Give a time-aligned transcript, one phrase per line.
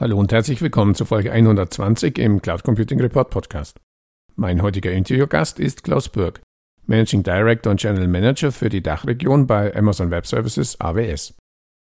[0.00, 3.80] Hallo und herzlich willkommen zu Folge 120 im Cloud Computing Report Podcast.
[4.36, 6.40] Mein heutiger Interviewgast ist Klaus Bürg,
[6.86, 11.34] Managing Director und General Manager für die Dachregion bei Amazon Web Services AWS.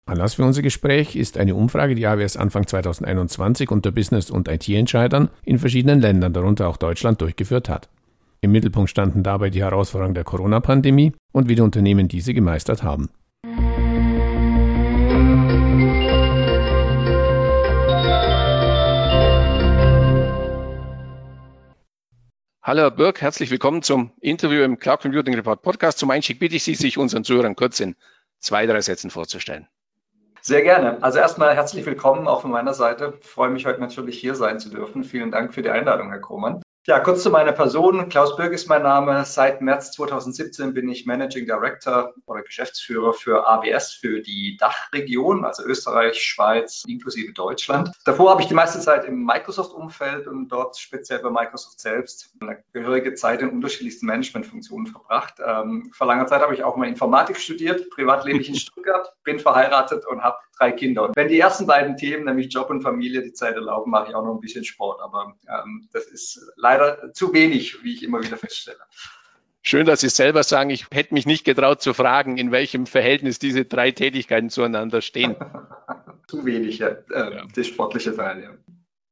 [0.06, 5.28] Anlass für unser Gespräch ist eine Umfrage, die AWS Anfang 2021 unter Business- und IT-Entscheidern
[5.44, 7.90] in verschiedenen Ländern, darunter auch Deutschland, durchgeführt hat.
[8.40, 13.10] Im Mittelpunkt standen dabei die Herausforderungen der Corona-Pandemie und wie die Unternehmen diese gemeistert haben.
[22.68, 26.00] Hallo Herr Birk, herzlich willkommen zum Interview im Cloud Computing Report Podcast.
[26.00, 27.96] Zum Einstieg bitte ich Sie, sich unseren Zuhörern kurz in
[28.40, 29.68] zwei, drei Sätzen vorzustellen.
[30.42, 31.04] Sehr gerne.
[31.04, 33.20] Also erstmal herzlich willkommen auch von meiner Seite.
[33.22, 35.04] Ich freue mich heute natürlich hier sein zu dürfen.
[35.04, 36.64] Vielen Dank für die Einladung, Herr Krohmann.
[36.88, 38.10] Ja, kurz zu meiner Person.
[38.10, 39.26] Klaus Birk ist mein Name.
[39.26, 45.64] Seit März 2017 bin ich Managing Director oder Geschäftsführer für AWS für die Dachregion, also
[45.64, 47.90] Österreich, Schweiz inklusive Deutschland.
[48.06, 52.64] Davor habe ich die meiste Zeit im Microsoft-Umfeld und dort speziell bei Microsoft selbst eine
[52.72, 55.40] gehörige Zeit in unterschiedlichsten Managementfunktionen verbracht.
[55.44, 57.90] Ähm, vor langer Zeit habe ich auch mal Informatik studiert.
[57.90, 61.04] Privat lebe ich in Stuttgart, bin verheiratet und habe drei Kinder.
[61.04, 64.16] Und wenn die ersten beiden Themen, nämlich Job und Familie, die Zeit erlauben, mache ich
[64.16, 65.02] auch noch ein bisschen Sport.
[65.02, 66.75] Aber ähm, das ist leider
[67.14, 68.80] zu wenig, wie ich immer wieder feststelle.
[69.62, 73.40] Schön, dass Sie selber sagen, ich hätte mich nicht getraut zu fragen, in welchem Verhältnis
[73.40, 75.36] diese drei Tätigkeiten zueinander stehen.
[76.28, 76.90] zu wenig, ja.
[76.90, 77.44] Äh, ja.
[77.54, 78.50] das sportliche Teil, ja.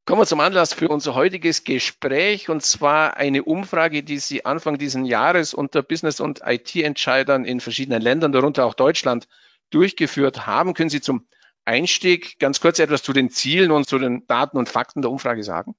[0.05, 4.77] Kommen wir zum Anlass für unser heutiges Gespräch und zwar eine Umfrage, die Sie Anfang
[4.77, 9.29] dieses Jahres unter Business- und IT-Entscheidern in verschiedenen Ländern, darunter auch Deutschland,
[9.69, 10.73] durchgeführt haben.
[10.73, 11.25] Können Sie zum
[11.65, 15.43] Einstieg ganz kurz etwas zu den Zielen und zu den Daten und Fakten der Umfrage
[15.43, 15.73] sagen?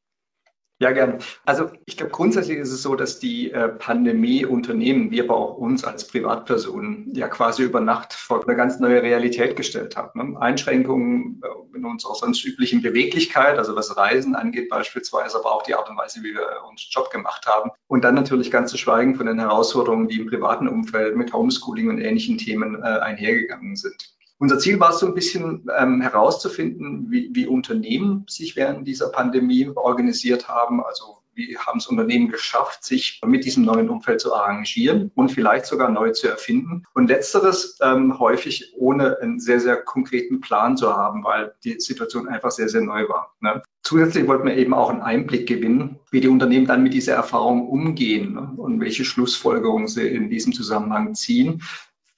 [0.80, 1.18] Ja, gerne.
[1.46, 5.56] Also ich glaube, grundsätzlich ist es so, dass die äh, Pandemie Unternehmen, wie aber auch
[5.56, 10.16] uns als Privatpersonen, ja quasi über Nacht vor eine ganz neue Realität gestellt hat.
[10.16, 10.36] Ne?
[10.40, 15.76] Einschränkungen äh, in unserer sonst üblichen Beweglichkeit, also was Reisen angeht beispielsweise, aber auch die
[15.76, 17.70] Art und Weise, wie wir uns Job gemacht haben.
[17.86, 21.88] Und dann natürlich ganz zu schweigen von den Herausforderungen, die im privaten Umfeld mit Homeschooling
[21.88, 24.14] und ähnlichen Themen äh, einhergegangen sind.
[24.38, 29.10] Unser Ziel war es so ein bisschen ähm, herauszufinden, wie, wie Unternehmen sich während dieser
[29.10, 30.82] Pandemie organisiert haben.
[30.82, 35.66] Also wie haben es Unternehmen geschafft, sich mit diesem neuen Umfeld zu arrangieren und vielleicht
[35.66, 36.84] sogar neu zu erfinden.
[36.94, 42.28] Und letzteres ähm, häufig ohne einen sehr, sehr konkreten Plan zu haben, weil die Situation
[42.28, 43.34] einfach sehr, sehr neu war.
[43.40, 43.62] Ne?
[43.82, 47.68] Zusätzlich wollten wir eben auch einen Einblick gewinnen, wie die Unternehmen dann mit dieser Erfahrung
[47.68, 48.52] umgehen ne?
[48.56, 51.62] und welche Schlussfolgerungen sie in diesem Zusammenhang ziehen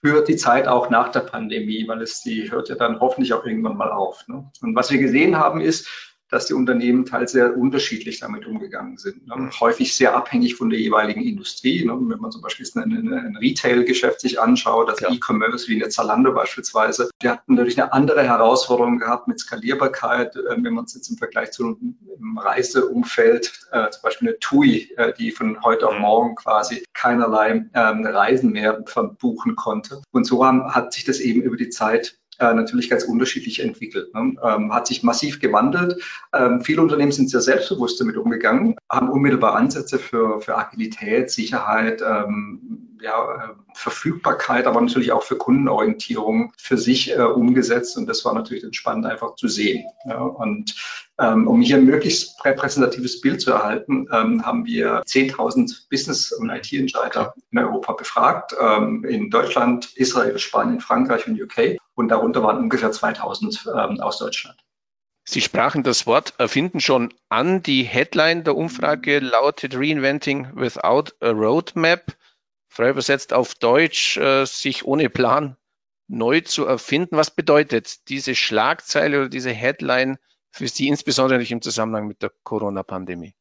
[0.07, 3.45] für die Zeit auch nach der Pandemie, weil es die hört ja dann hoffentlich auch
[3.45, 4.27] irgendwann mal auf.
[4.29, 4.49] Ne?
[4.63, 9.27] Und was wir gesehen haben, ist, dass die Unternehmen teils sehr unterschiedlich damit umgegangen sind.
[9.27, 9.51] Ne?
[9.61, 11.85] Häufig sehr abhängig von der jeweiligen Industrie.
[11.85, 11.93] Ne?
[11.93, 15.13] Wenn man zum Beispiel ein, Retail-Geschäft sich anschaut, also ja.
[15.13, 20.57] E-Commerce wie eine Zalando beispielsweise, die hatten natürlich eine andere Herausforderung gehabt mit Skalierbarkeit, äh,
[20.57, 25.13] wenn man es jetzt im Vergleich zu einem Reiseumfeld, äh, zum Beispiel eine TUI, äh,
[25.15, 26.01] die von heute auf mhm.
[26.01, 30.03] morgen quasi keinerlei ähm, Reisen mehr verbuchen konnte.
[30.11, 34.15] Und so haben, hat sich das eben über die Zeit äh, natürlich ganz unterschiedlich entwickelt.
[34.15, 34.37] Ne?
[34.43, 36.03] Ähm, hat sich massiv gewandelt.
[36.35, 42.03] Ähm, viele Unternehmen sind sehr selbstbewusst damit umgegangen, haben unmittelbar Ansätze für, für Agilität, Sicherheit,
[42.03, 47.97] ähm, ja, äh, Verfügbarkeit, aber natürlich auch für Kundenorientierung für sich äh, umgesetzt.
[47.97, 49.85] Und das war natürlich dann einfach zu sehen.
[50.07, 50.19] Ja?
[50.19, 50.75] Und
[51.19, 56.51] ähm, um hier ein möglichst repräsentatives Bild zu erhalten, ähm, haben wir 10.000 Business- und
[56.51, 61.79] IT-Entscheider in Europa befragt, ähm, in Deutschland, Israel, Spanien, Frankreich und UK.
[61.97, 64.63] Und darunter waren ungefähr 2.000 ähm, aus Deutschland.
[65.25, 67.63] Sie sprachen das Wort erfinden schon an.
[67.63, 72.17] Die Headline der Umfrage lautet Reinventing without a Roadmap.
[72.69, 75.57] Frei übersetzt auf Deutsch, äh, sich ohne Plan
[76.07, 77.17] neu zu erfinden.
[77.17, 80.19] Was bedeutet diese Schlagzeile oder diese Headline
[80.51, 83.35] für Sie, insbesondere im Zusammenhang mit der Corona-Pandemie?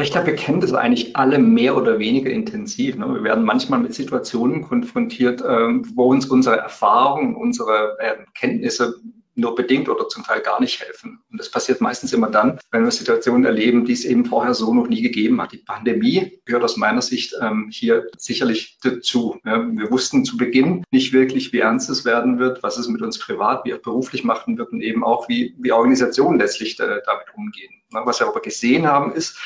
[0.00, 2.96] Ich glaube, wir kennen das eigentlich alle mehr oder weniger intensiv.
[2.96, 3.14] Ne?
[3.14, 9.00] Wir werden manchmal mit Situationen konfrontiert, ähm, wo uns unsere Erfahrungen, unsere äh, Kenntnisse
[9.34, 11.20] nur bedingt oder zum Teil gar nicht helfen.
[11.30, 14.74] Und das passiert meistens immer dann, wenn wir Situationen erleben, die es eben vorher so
[14.74, 15.52] noch nie gegeben hat.
[15.52, 19.38] Die Pandemie gehört aus meiner Sicht ähm, hier sicherlich dazu.
[19.44, 23.02] Ja, wir wussten zu Beginn nicht wirklich, wie ernst es werden wird, was es mit
[23.02, 27.00] uns privat, wie auch beruflich machen wird und eben auch, wie, wie Organisationen letztlich äh,
[27.06, 27.72] damit umgehen.
[27.90, 29.38] Na, was wir aber gesehen haben, ist,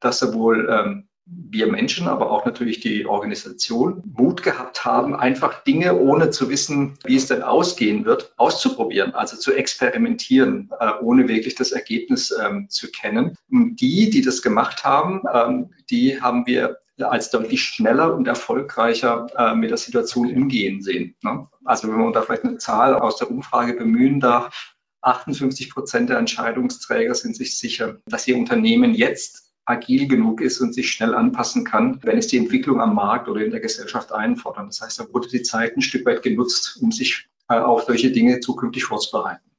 [0.00, 5.96] dass sowohl ähm, wir Menschen, aber auch natürlich die Organisation Mut gehabt haben, einfach Dinge,
[5.96, 11.54] ohne zu wissen, wie es denn ausgehen wird, auszuprobieren, also zu experimentieren, äh, ohne wirklich
[11.54, 13.36] das Ergebnis ähm, zu kennen.
[13.50, 19.26] Und die, die das gemacht haben, ähm, die haben wir als deutlich schneller und erfolgreicher
[19.36, 21.14] äh, mit der Situation umgehen sehen.
[21.22, 21.48] Ne?
[21.64, 26.18] Also wenn man da vielleicht eine Zahl aus der Umfrage bemühen darf, 58 Prozent der
[26.18, 31.64] Entscheidungsträger sind sich sicher, dass ihr Unternehmen jetzt agil genug ist und sich schnell anpassen
[31.64, 34.66] kann, wenn es die Entwicklung am Markt oder in der Gesellschaft einfordern.
[34.66, 38.10] Das heißt, da wurde die Zeit ein Stück weit genutzt, um sich äh, auf solche
[38.10, 39.50] Dinge zukünftig vorzubereiten.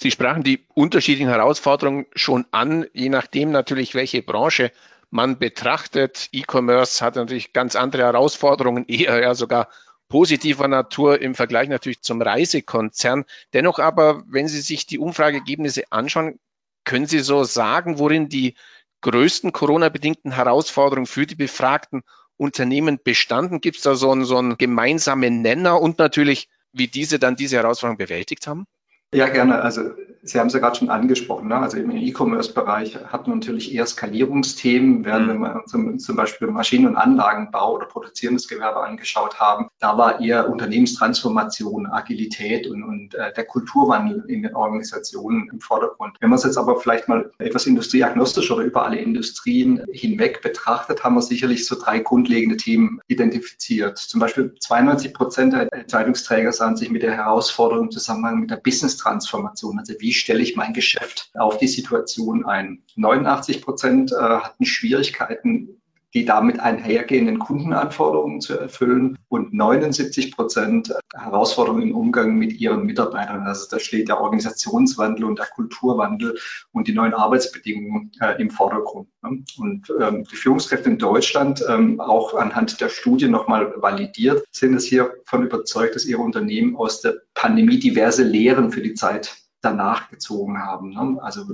[0.00, 4.72] Sie sprachen die unterschiedlichen Herausforderungen schon an, je nachdem natürlich, welche Branche
[5.10, 6.28] man betrachtet.
[6.32, 9.68] E-Commerce hat natürlich ganz andere Herausforderungen, eher ja sogar
[10.08, 13.24] positiver Natur im Vergleich natürlich zum Reisekonzern.
[13.52, 16.38] Dennoch aber, wenn Sie sich die Umfrageergebnisse anschauen,
[16.84, 18.54] können Sie so sagen, worin die
[19.02, 22.02] größten Corona-bedingten Herausforderungen für die befragten
[22.36, 23.60] Unternehmen bestanden?
[23.60, 27.56] Gibt es da so einen, so einen gemeinsamen Nenner und natürlich, wie diese dann diese
[27.56, 28.66] Herausforderung bewältigt haben?
[29.12, 29.60] Ja, gerne.
[29.60, 29.90] Also
[30.24, 31.48] Sie haben es ja gerade schon angesprochen.
[31.48, 31.56] Ne?
[31.56, 35.30] Also im E-Commerce-Bereich hat man natürlich eher Skalierungsthemen, während mhm.
[35.30, 40.20] wenn wir zum, zum Beispiel Maschinen- und Anlagenbau oder produzierendes Gewerbe angeschaut haben, da war
[40.20, 46.16] eher Unternehmenstransformation, Agilität und, und äh, der Kulturwandel in den Organisationen im Vordergrund.
[46.20, 51.02] Wenn man es jetzt aber vielleicht mal etwas industrieagnostisch oder über alle Industrien hinweg betrachtet,
[51.02, 53.98] haben wir sicherlich so drei grundlegende Themen identifiziert.
[53.98, 58.56] Zum Beispiel 92 Prozent der Entscheidungsträger sahen sich mit der Herausforderung im Zusammenhang mit der
[58.56, 59.80] Business Transformation.
[59.80, 62.82] Also wie stelle ich mein Geschäft auf die Situation ein?
[62.96, 65.82] 89 Prozent äh, hatten Schwierigkeiten,
[66.14, 73.46] die damit einhergehenden Kundenanforderungen zu erfüllen und 79 Prozent Herausforderungen im Umgang mit ihren Mitarbeitern.
[73.46, 76.38] Also da steht der Organisationswandel und der Kulturwandel
[76.72, 79.08] und die neuen Arbeitsbedingungen äh, im Vordergrund.
[79.22, 79.42] Ne?
[79.58, 84.84] Und ähm, die Führungskräfte in Deutschland, ähm, auch anhand der Studie nochmal validiert, sind es
[84.84, 90.58] hiervon überzeugt, dass ihre Unternehmen aus der Pandemie diverse Lehren für die Zeit danach gezogen
[90.58, 90.90] haben.
[90.90, 91.22] Ne?
[91.22, 91.44] Also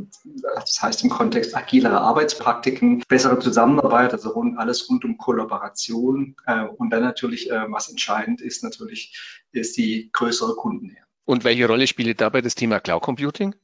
[0.54, 6.64] das heißt im Kontext agilere Arbeitspraktiken, bessere Zusammenarbeit, also rund, alles rund um Kollaboration äh,
[6.64, 11.04] und dann natürlich, äh, was entscheidend ist, natürlich ist die größere Kundennähe.
[11.24, 13.54] Und welche Rolle spielt dabei das Thema Cloud Computing?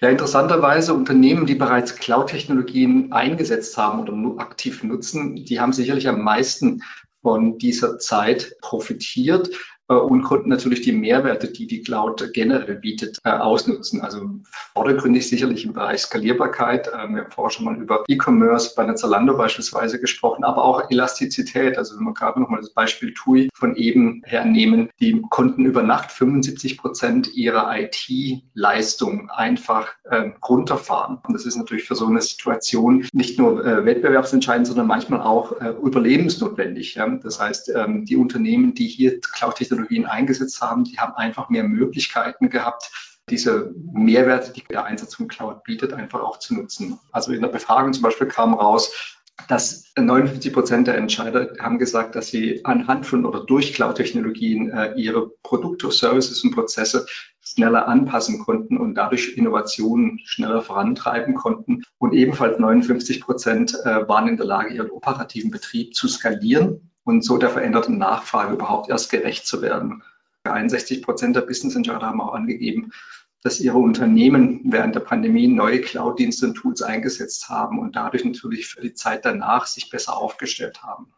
[0.00, 6.08] Ja, interessanterweise Unternehmen, die bereits Cloud-Technologien eingesetzt haben oder nur aktiv nutzen, die haben sicherlich
[6.08, 6.82] am meisten
[7.20, 9.50] von dieser Zeit profitiert,
[9.94, 14.00] und konnten natürlich die Mehrwerte, die die Cloud generell bietet, äh, ausnutzen.
[14.00, 14.28] Also
[14.72, 16.88] vordergründig sicherlich im Bereich Skalierbarkeit.
[16.88, 20.90] Äh, wir haben vorher schon mal über E-Commerce bei der Zalando beispielsweise gesprochen, aber auch
[20.90, 21.76] Elastizität.
[21.76, 26.12] Also wenn wir gerade nochmal das Beispiel TUI von eben hernehmen, die konnten über Nacht
[26.12, 31.18] 75 Prozent ihrer IT-Leistung einfach äh, runterfahren.
[31.26, 35.60] Und das ist natürlich für so eine Situation nicht nur äh, wettbewerbsentscheidend, sondern manchmal auch
[35.60, 36.98] äh, überlebensnotwendig.
[37.22, 41.64] Das heißt, ähm, die Unternehmen, die hier Cloud-Technologie Technologien eingesetzt haben, die haben einfach mehr
[41.64, 42.90] Möglichkeiten gehabt,
[43.28, 46.98] diese Mehrwerte, die der Einsatz von Cloud bietet, einfach auch zu nutzen.
[47.12, 49.16] Also in der Befragung zum Beispiel kam raus,
[49.48, 54.92] dass 59 Prozent der Entscheider haben gesagt, dass sie anhand von oder durch Cloud-Technologien äh,
[54.96, 57.06] ihre Produkte, Services und Prozesse
[57.40, 61.84] schneller anpassen konnten und dadurch Innovationen schneller vorantreiben konnten.
[61.98, 67.24] Und ebenfalls 59 Prozent äh, waren in der Lage, ihren operativen Betrieb zu skalieren und
[67.24, 70.02] so der veränderten Nachfrage überhaupt erst gerecht zu werden.
[70.44, 72.92] 61 Prozent der Business Insider haben auch angegeben,
[73.42, 78.66] dass ihre Unternehmen während der Pandemie neue Cloud-Dienste und Tools eingesetzt haben und dadurch natürlich
[78.66, 81.14] für die Zeit danach sich besser aufgestellt haben.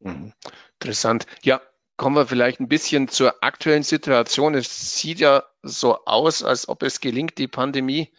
[0.00, 0.32] Mhm.
[0.80, 1.26] Interessant.
[1.42, 1.62] Ja,
[1.96, 4.54] kommen wir vielleicht ein bisschen zur aktuellen Situation.
[4.54, 8.12] Es sieht ja so aus, als ob es gelingt, die Pandemie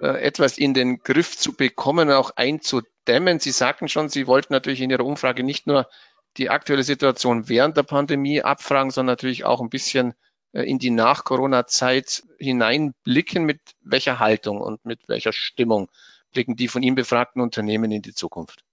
[0.00, 3.40] äh, etwas in den Griff zu bekommen, auch einzudämmen.
[3.40, 5.88] Sie sagten schon, Sie wollten natürlich in Ihrer Umfrage nicht nur
[6.36, 10.14] die aktuelle Situation während der Pandemie abfragen, sondern natürlich auch ein bisschen
[10.52, 15.90] äh, in die Nach-Corona-Zeit hineinblicken, mit welcher Haltung und mit welcher Stimmung
[16.32, 18.63] blicken die von ihm befragten Unternehmen in die Zukunft?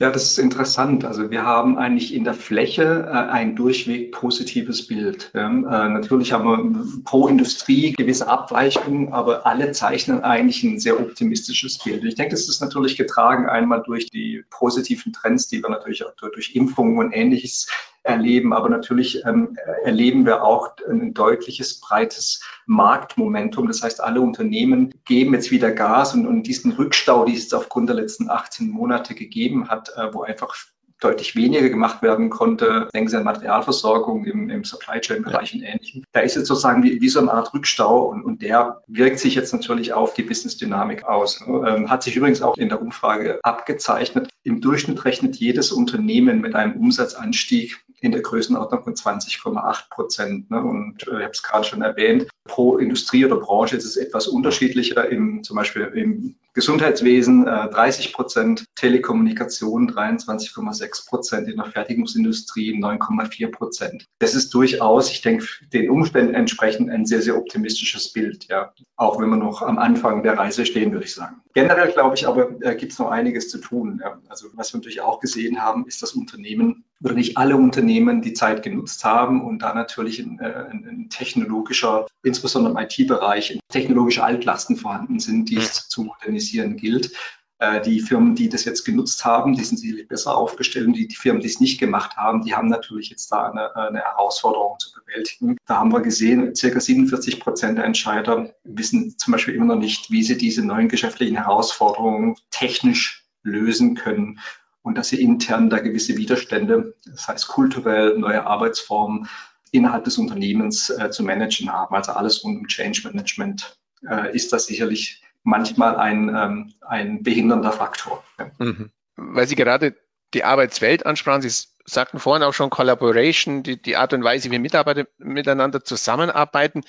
[0.00, 1.04] Ja, das ist interessant.
[1.04, 5.32] Also wir haben eigentlich in der Fläche äh, ein durchweg positives Bild.
[5.34, 11.00] Ja, äh, natürlich haben wir pro Industrie gewisse Abweichungen, aber alle zeichnen eigentlich ein sehr
[11.00, 12.04] optimistisches Bild.
[12.04, 16.14] Ich denke, das ist natürlich getragen einmal durch die positiven Trends, die wir natürlich auch
[16.14, 17.68] durch Impfungen und ähnliches
[18.08, 18.52] erleben.
[18.52, 23.66] Aber natürlich ähm, erleben wir auch ein deutliches, breites Marktmomentum.
[23.66, 27.88] Das heißt, alle Unternehmen geben jetzt wieder Gas und, und diesen Rückstau, die es aufgrund
[27.88, 30.54] der letzten 18 Monate gegeben hat, äh, wo einfach
[31.00, 32.88] deutlich weniger gemacht werden konnte.
[32.92, 35.60] Denken Sie an Materialversorgung im, im Supply Chain Bereich ja.
[35.60, 36.04] und ähnlichem.
[36.12, 39.34] Da ist jetzt sozusagen wie, wie so eine Art Rückstau und, und der wirkt sich
[39.34, 41.40] jetzt natürlich auf die Business Dynamik aus.
[41.46, 44.28] Ähm, hat sich übrigens auch in der Umfrage abgezeichnet.
[44.48, 50.50] Im Durchschnitt rechnet jedes Unternehmen mit einem Umsatzanstieg in der Größenordnung von 20,8 Prozent.
[50.50, 50.62] Ne?
[50.62, 54.26] Und äh, ich habe es gerade schon erwähnt, pro Industrie oder Branche ist es etwas
[54.26, 55.06] unterschiedlicher.
[55.10, 63.50] Im, zum Beispiel im Gesundheitswesen äh, 30 Prozent, Telekommunikation 23,6 Prozent, in der Fertigungsindustrie 9,4
[63.50, 64.06] Prozent.
[64.18, 68.46] Das ist durchaus, ich denke, den Umständen entsprechend ein sehr, sehr optimistisches Bild.
[68.48, 71.42] Ja, auch wenn wir noch am Anfang der Reise stehen, würde ich sagen.
[71.54, 74.00] Generell glaube ich aber, äh, gibt es noch einiges zu tun.
[74.02, 74.20] Ja.
[74.28, 78.32] Also was wir natürlich auch gesehen haben, ist, dass Unternehmen oder nicht alle Unternehmen die
[78.32, 84.24] Zeit genutzt haben und da natürlich ein, äh, ein, ein technologischer, insbesondere im IT-Bereich, technologische
[84.24, 87.12] Altlasten vorhanden sind, die es zu modernisieren gilt.
[87.60, 90.86] Äh, die Firmen, die das jetzt genutzt haben, die sind sicherlich besser aufgestellt.
[90.86, 93.74] Und die, die Firmen, die es nicht gemacht haben, die haben natürlich jetzt da eine,
[93.74, 95.56] eine Herausforderung zu bewältigen.
[95.66, 100.10] Da haben wir gesehen, circa 47 Prozent der Entscheider wissen zum Beispiel immer noch nicht,
[100.10, 104.40] wie sie diese neuen geschäftlichen Herausforderungen technisch lösen können
[104.82, 109.28] und dass sie intern da gewisse Widerstände, das heißt kulturell, neue Arbeitsformen
[109.70, 111.94] innerhalb des Unternehmens äh, zu managen haben.
[111.94, 113.76] Also alles rund um Change Management
[114.08, 118.24] äh, ist das sicherlich manchmal ein, ähm, ein behindernder Faktor.
[118.58, 118.90] Mhm.
[119.16, 119.96] Weil Sie gerade
[120.34, 124.58] die Arbeitswelt ansprachen, Sie sagten vorhin auch schon Collaboration, die, die Art und Weise, wie
[124.58, 126.82] Mitarbeiter miteinander zusammenarbeiten.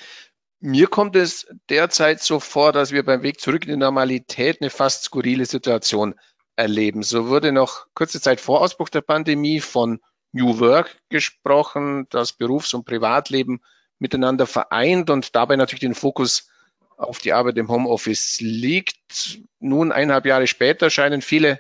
[0.62, 4.70] Mir kommt es derzeit so vor, dass wir beim Weg zurück in die Normalität eine
[4.70, 6.16] fast skurrile Situation
[6.60, 7.04] erleben.
[7.04, 10.00] So wurde noch kurze Zeit vor Ausbruch der Pandemie von
[10.34, 13.62] New Work gesprochen, das Berufs- und Privatleben
[13.98, 16.50] miteinander vereint und dabei natürlich den Fokus
[16.98, 19.40] auf die Arbeit im Homeoffice liegt.
[19.60, 21.60] Nun, eineinhalb Jahre später, scheinen viele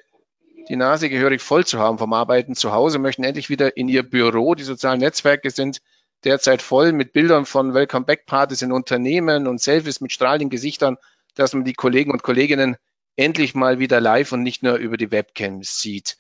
[0.67, 4.03] die Nase gehörig voll zu haben vom Arbeiten zu Hause, möchten endlich wieder in ihr
[4.03, 4.53] Büro.
[4.53, 5.81] Die sozialen Netzwerke sind
[6.23, 10.97] derzeit voll mit Bildern von Welcome Back Partys in Unternehmen und Selfies mit strahlenden Gesichtern,
[11.35, 12.75] dass man die Kollegen und Kolleginnen
[13.19, 16.17] endlich mal wieder live und nicht nur über die Webcam sieht.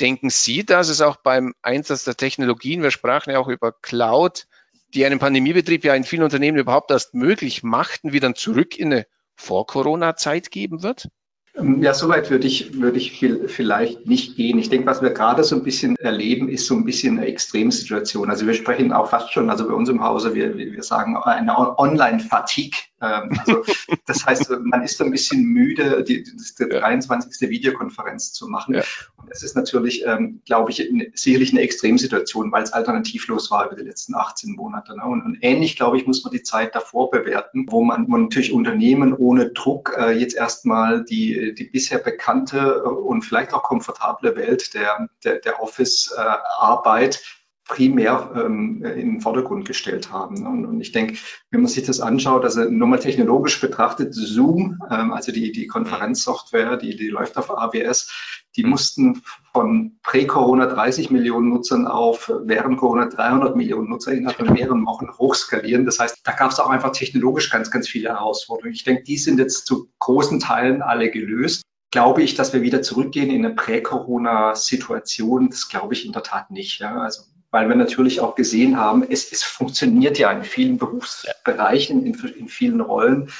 [0.00, 4.46] Denken Sie, dass es auch beim Einsatz der Technologien, wir sprachen ja auch über Cloud,
[4.94, 9.06] die einen Pandemiebetrieb ja in vielen Unternehmen überhaupt erst möglich machten, wieder zurück in eine
[9.36, 11.08] Vor-Corona-Zeit geben wird?
[11.54, 14.58] Ähm, ja, soweit würde ich, würde ich vielleicht nicht gehen.
[14.58, 18.30] Ich denke, was wir gerade so ein bisschen erleben, ist so ein bisschen eine Extremsituation.
[18.30, 21.78] Also wir sprechen auch fast schon, also bei uns im Hause, wir, wir sagen eine
[21.78, 22.89] Online-Fatigue.
[23.00, 23.64] Ähm, also
[24.06, 27.48] das heißt, man ist ein bisschen müde, die, die 23.
[27.48, 28.74] Videokonferenz zu machen.
[28.74, 28.82] Ja.
[29.16, 33.76] Und das ist natürlich, ähm, glaube ich, sicherlich eine Extremsituation, weil es alternativlos war über
[33.76, 34.96] die letzten 18 Monate.
[34.96, 35.04] Ne?
[35.04, 38.52] Und, und, ähnlich, glaube ich, muss man die Zeit davor bewerten, wo man, man natürlich
[38.52, 44.74] Unternehmen ohne Druck äh, jetzt erstmal die, die bisher bekannte und vielleicht auch komfortable Welt
[44.74, 47.22] der, der, der Office-Arbeit
[47.70, 50.44] primär ähm, in den Vordergrund gestellt haben.
[50.44, 51.16] Und, und, ich denke,
[51.50, 55.68] wenn man sich das anschaut, also nur mal technologisch betrachtet, Zoom, ähm, also die, die
[55.68, 58.12] Konferenzsoftware, die, die läuft auf AWS,
[58.56, 59.22] die mussten
[59.52, 65.06] von Prä-Corona 30 Millionen Nutzern auf während Corona 300 Millionen Nutzer innerhalb von mehreren Wochen
[65.16, 65.86] hochskalieren.
[65.86, 68.74] Das heißt, da gab es auch einfach technologisch ganz, ganz viele Herausforderungen.
[68.74, 71.62] Ich denke, die sind jetzt zu großen Teilen alle gelöst.
[71.92, 75.50] Glaube ich, dass wir wieder zurückgehen in eine Prä-Corona-Situation?
[75.50, 76.80] Das glaube ich in der Tat nicht.
[76.80, 77.00] Ja.
[77.02, 82.14] Also weil wir natürlich auch gesehen haben, es, es funktioniert ja in vielen Berufsbereichen, in,
[82.14, 83.30] in vielen Rollen.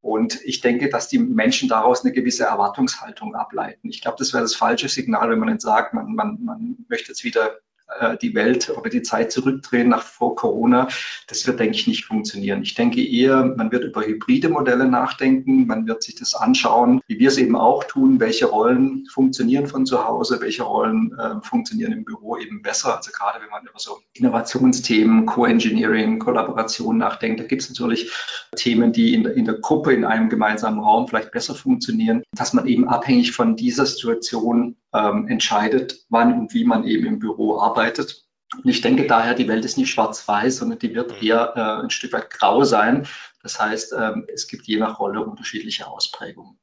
[0.00, 3.88] Und ich denke, dass die Menschen daraus eine gewisse Erwartungshaltung ableiten.
[3.88, 7.08] Ich glaube, das wäre das falsche Signal, wenn man jetzt sagt, man, man, man möchte
[7.08, 7.58] jetzt wieder
[8.00, 10.88] äh, die Welt oder die Zeit zurückdrehen nach vor Corona.
[11.28, 12.62] Das wird, denke ich, nicht funktionieren.
[12.62, 17.18] Ich denke eher, man wird über hybride Modelle nachdenken, man wird sich das anschauen, wie
[17.18, 21.92] wir es eben auch tun, welche Rollen funktionieren von zu Hause, welche Rollen äh, funktionieren
[21.92, 22.96] im Büro eben besser.
[22.96, 28.10] Also gerade wenn man über so Innovationsthemen, Co-Engineering, Kollaboration nachdenkt, da gibt es natürlich
[28.56, 32.66] Themen, die in in der Gruppe, in einem gemeinsamen Raum vielleicht besser funktionieren, dass man
[32.66, 38.24] eben abhängig von dieser Situation ähm, entscheidet, wann und wie man eben im Büro arbeitet.
[38.54, 41.90] Und ich denke daher, die Welt ist nicht schwarz-weiß, sondern die wird eher äh, ein
[41.90, 43.06] Stück weit grau sein.
[43.42, 46.58] Das heißt, ähm, es gibt je nach Rolle unterschiedliche Ausprägungen.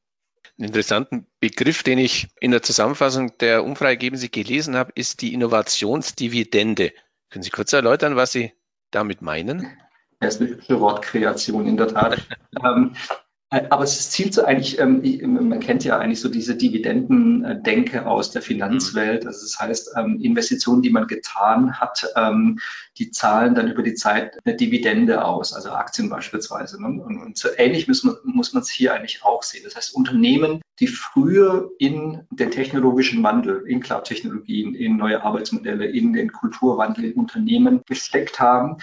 [0.56, 6.92] Einen interessanten Begriff, den ich in der Zusammenfassung der Umfrage gelesen habe, ist die Innovationsdividende.
[7.30, 8.52] Können Sie kurz erläutern, was Sie
[8.90, 9.76] damit meinen?
[10.20, 12.24] Das ist eine hübsche Wortkreation in der Tat.
[12.64, 13.23] ähm, äh,
[13.70, 15.02] aber es zielt so eigentlich, ähm,
[15.48, 19.26] man kennt ja eigentlich so diese Dividendendenke aus der Finanzwelt.
[19.26, 22.58] Also das heißt, ähm, Investitionen, die man getan hat, ähm,
[22.98, 26.80] die zahlen dann über die Zeit eine Dividende aus, also Aktien beispielsweise.
[26.82, 27.02] Ne?
[27.02, 29.62] Und, so ähnlich muss man muss man es hier eigentlich auch sehen.
[29.64, 36.12] Das heißt, Unternehmen, die früher in den technologischen Wandel, in Cloud-Technologien, in neue Arbeitsmodelle, in
[36.12, 38.78] den Kulturwandel in Unternehmen gesteckt haben,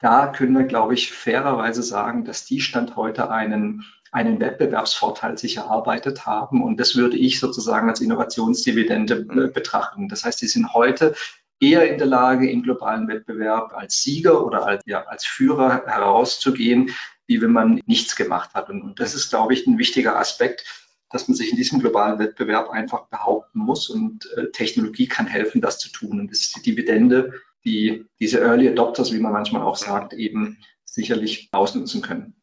[0.00, 5.58] da können wir, glaube ich, fairerweise sagen, dass die Stand heute einen, einen Wettbewerbsvorteil sich
[5.58, 6.62] erarbeitet haben.
[6.62, 10.08] Und das würde ich sozusagen als Innovationsdividende äh, betrachten.
[10.08, 11.14] Das heißt, die sind heute
[11.60, 16.90] eher in der Lage, im globalen Wettbewerb als Sieger oder als, ja, als Führer herauszugehen,
[17.26, 18.70] wie wenn man nichts gemacht hat.
[18.70, 20.64] Und, und das ist, glaube ich, ein wichtiger Aspekt,
[21.10, 25.60] dass man sich in diesem globalen Wettbewerb einfach behaupten muss und äh, Technologie kann helfen,
[25.60, 26.20] das zu tun.
[26.20, 30.58] Und das ist die Dividende, die diese Early Adopters, wie man manchmal auch sagt, eben
[30.84, 32.34] sicherlich ausnutzen können.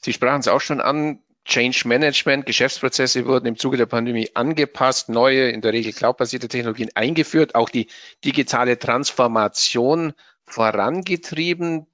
[0.00, 5.08] Sie sprachen es auch schon an, Change Management, Geschäftsprozesse wurden im Zuge der Pandemie angepasst,
[5.08, 7.88] neue, in der Regel cloudbasierte Technologien eingeführt, auch die
[8.22, 10.12] digitale Transformation
[10.44, 11.86] vorangetrieben.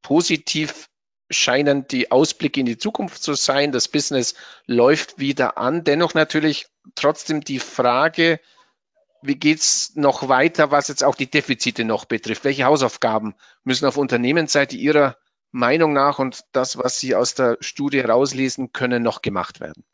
[0.00, 0.88] Positiv
[1.30, 3.70] scheinen die Ausblicke in die Zukunft zu sein.
[3.70, 4.34] Das Business
[4.66, 5.84] läuft wieder an.
[5.84, 8.40] Dennoch natürlich trotzdem die Frage,
[9.22, 12.44] wie geht's noch weiter, was jetzt auch die Defizite noch betrifft?
[12.44, 15.16] Welche Hausaufgaben müssen auf Unternehmensseite Ihrer
[15.50, 19.84] Meinung nach und das, was Sie aus der Studie rauslesen können, noch gemacht werden?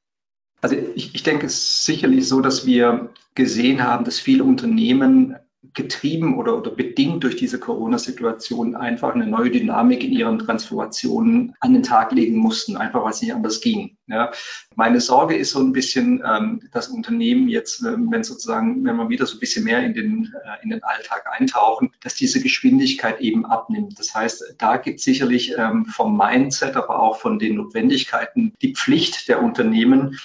[0.60, 5.36] Also ich, ich denke es ist sicherlich so, dass wir gesehen haben, dass viele Unternehmen
[5.74, 11.72] getrieben oder, oder bedingt durch diese Corona-Situation einfach eine neue Dynamik in ihren Transformationen an
[11.72, 13.96] den Tag legen mussten, einfach weil es nicht anders ging.
[14.06, 14.30] Ja.
[14.76, 19.08] Meine Sorge ist so ein bisschen, ähm, dass Unternehmen jetzt, ähm, wenn sozusagen, wenn man
[19.08, 23.20] wieder so ein bisschen mehr in den, äh, in den Alltag eintauchen, dass diese Geschwindigkeit
[23.20, 23.98] eben abnimmt.
[23.98, 29.28] Das heißt, da gibt sicherlich ähm, vom Mindset, aber auch von den Notwendigkeiten die Pflicht
[29.28, 30.18] der Unternehmen,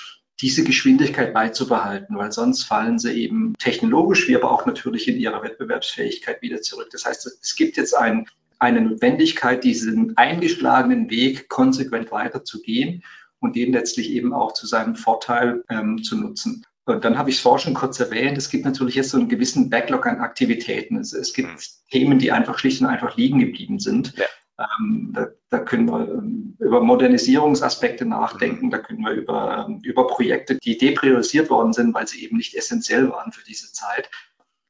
[0.43, 5.41] diese Geschwindigkeit beizubehalten, weil sonst fallen sie eben technologisch, wie aber auch natürlich in ihrer
[5.41, 6.89] Wettbewerbsfähigkeit wieder zurück.
[6.91, 8.27] Das heißt, es gibt jetzt ein,
[8.59, 13.03] eine Notwendigkeit, diesen eingeschlagenen Weg konsequent weiterzugehen
[13.39, 16.65] und den letztlich eben auch zu seinem Vorteil ähm, zu nutzen.
[16.85, 19.29] Und dann habe ich es vorher schon kurz erwähnt, es gibt natürlich jetzt so einen
[19.29, 20.97] gewissen Backlog an Aktivitäten.
[20.97, 21.57] Es, es gibt mhm.
[21.89, 24.13] Themen, die einfach schlicht und einfach liegen geblieben sind.
[24.17, 24.25] Ja.
[24.59, 30.05] Ähm, da, da, können wir ähm, über Modernisierungsaspekte nachdenken, da können wir über, ähm, über
[30.05, 34.11] Projekte, die depriorisiert worden sind, weil sie eben nicht essentiell waren für diese Zeit.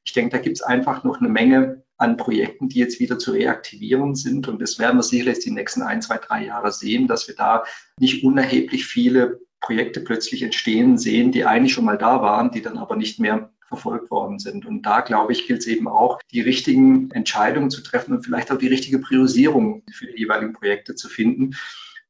[0.05, 3.31] Ich denke, da gibt es einfach noch eine Menge an Projekten, die jetzt wieder zu
[3.31, 4.47] reaktivieren sind.
[4.47, 7.63] Und das werden wir sicherlich die nächsten ein, zwei, drei Jahre sehen, dass wir da
[7.97, 12.77] nicht unerheblich viele Projekte plötzlich entstehen sehen, die eigentlich schon mal da waren, die dann
[12.77, 14.65] aber nicht mehr verfolgt worden sind.
[14.65, 18.51] Und da, glaube ich, gilt es eben auch, die richtigen Entscheidungen zu treffen und vielleicht
[18.51, 21.55] auch die richtige Priorisierung für die jeweiligen Projekte zu finden.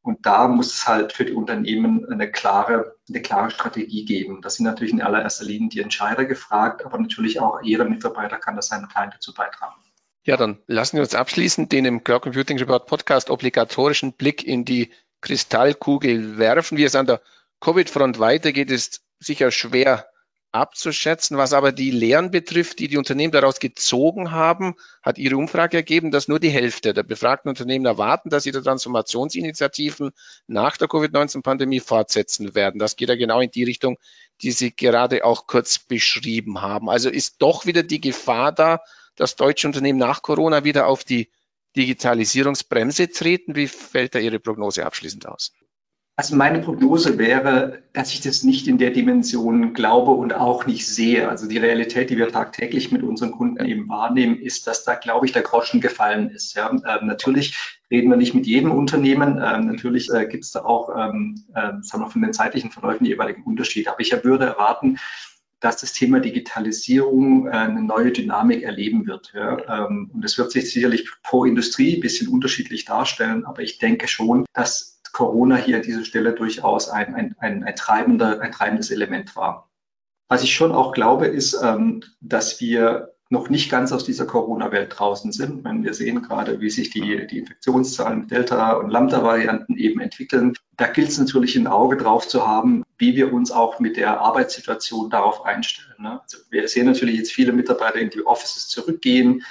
[0.02, 4.42] Und da muss es halt für die Unternehmen eine klare, eine klare Strategie geben.
[4.42, 8.58] Das sind natürlich in allererster Linie die Entscheider gefragt, aber natürlich auch ihre Mitarbeiter kann
[8.58, 9.82] das seinen Teil dazu beitragen.
[10.26, 14.66] Ja, dann lassen wir uns abschließend den im Cloud Computing Report Podcast obligatorischen Blick in
[14.66, 16.78] die Kristallkugel werfen.
[16.78, 17.22] Wie es an der
[17.62, 20.06] Covid-Front weitergeht, ist sicher schwer
[20.54, 21.38] abzuschätzen.
[21.38, 26.12] Was aber die Lehren betrifft, die die Unternehmen daraus gezogen haben, hat Ihre Umfrage ergeben,
[26.12, 30.12] dass nur die Hälfte der befragten Unternehmen erwarten, dass ihre Transformationsinitiativen
[30.48, 32.80] nach der Covid-19-Pandemie fortsetzen werden.
[32.80, 33.98] Das geht ja genau in die Richtung,
[34.42, 36.90] die Sie gerade auch kurz beschrieben haben.
[36.90, 38.82] Also ist doch wieder die Gefahr da,
[39.16, 41.30] dass deutsche Unternehmen nach Corona wieder auf die
[41.76, 43.56] Digitalisierungsbremse treten.
[43.56, 45.52] Wie fällt da Ihre Prognose abschließend aus?
[46.16, 50.88] Also meine Prognose wäre, dass ich das nicht in der Dimension glaube und auch nicht
[50.88, 51.28] sehe.
[51.28, 55.26] Also die Realität, die wir tagtäglich mit unseren Kunden eben wahrnehmen, ist, dass da, glaube
[55.26, 56.54] ich, der Groschen gefallen ist.
[56.54, 59.42] Ja, ähm, natürlich reden wir nicht mit jedem Unternehmen.
[59.44, 63.06] Ähm, natürlich äh, gibt es da auch, ähm, äh, sagen wir von den zeitlichen Verläufen
[63.06, 63.90] die jeweiligen Unterschiede.
[63.90, 65.00] Aber ich würde erwarten,
[65.62, 69.32] dass das Thema Digitalisierung äh, eine neue Dynamik erleben wird.
[69.34, 69.86] Ja.
[69.88, 74.08] Ähm, und es wird sich sicherlich pro Industrie ein bisschen unterschiedlich darstellen, aber ich denke
[74.08, 78.92] schon, dass Corona hier an dieser Stelle durchaus ein, ein, ein, ein, treibender, ein treibendes
[78.92, 79.70] Element war.
[80.28, 84.94] Was ich schon auch glaube, ist, ähm, dass wir noch nicht ganz aus dieser Corona-Welt
[84.98, 85.64] draußen sind.
[85.64, 90.54] Wenn wir sehen gerade, wie sich die, die Infektionszahlen mit Delta- und Lambda-Varianten eben entwickeln,
[90.78, 94.22] da gilt es natürlich ein Auge drauf zu haben, wie wir uns auch mit der
[94.22, 95.96] Arbeitssituation darauf einstellen.
[96.00, 96.22] Ne?
[96.22, 99.44] Also wir sehen natürlich jetzt viele Mitarbeiter in die Offices zurückgehen,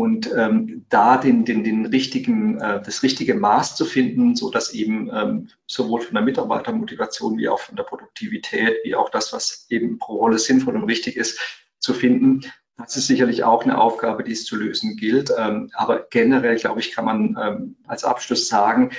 [0.00, 4.72] und ähm, da den, den, den richtigen, äh, das richtige Maß zu finden, so dass
[4.72, 9.66] eben ähm, sowohl von der Mitarbeitermotivation wie auch von der Produktivität, wie auch das, was
[9.68, 11.38] eben pro Rolle sinnvoll und richtig ist,
[11.80, 12.40] zu finden.
[12.78, 15.30] Das ist sicherlich auch eine Aufgabe, die es zu lösen gilt.
[15.36, 18.92] Ähm, aber generell, glaube ich, kann man ähm, als Abschluss sagen,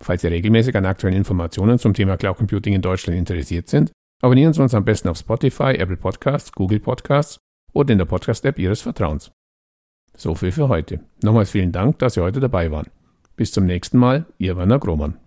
[0.01, 4.53] Falls Sie regelmäßig an aktuellen Informationen zum Thema Cloud Computing in Deutschland interessiert sind, abonnieren
[4.53, 7.37] Sie uns am besten auf Spotify, Apple Podcasts, Google Podcasts
[7.73, 9.31] oder in der Podcast-App Ihres Vertrauens.
[10.17, 10.99] So viel für heute.
[11.23, 12.87] Nochmals vielen Dank, dass Sie heute dabei waren.
[13.35, 15.17] Bis zum nächsten Mal, Ihr Werner Grohmann.